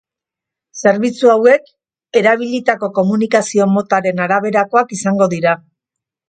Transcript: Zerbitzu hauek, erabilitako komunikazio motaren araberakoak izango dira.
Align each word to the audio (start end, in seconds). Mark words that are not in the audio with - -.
Zerbitzu 0.83 1.29
hauek, 1.33 1.69
erabilitako 2.21 2.89
komunikazio 2.97 3.69
motaren 3.75 4.25
araberakoak 4.27 4.97
izango 4.99 5.31
dira. 5.37 5.55